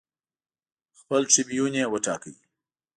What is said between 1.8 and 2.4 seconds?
وټاکه